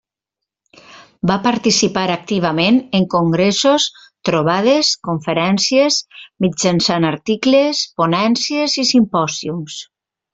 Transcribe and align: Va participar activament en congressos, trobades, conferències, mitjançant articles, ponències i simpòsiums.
Va 1.31 1.35
participar 1.41 2.05
activament 2.13 2.79
en 2.99 3.05
congressos, 3.15 3.85
trobades, 4.29 4.89
conferències, 5.09 5.99
mitjançant 6.47 7.07
articles, 7.11 7.83
ponències 8.03 8.79
i 8.85 8.91
simpòsiums. 8.95 9.79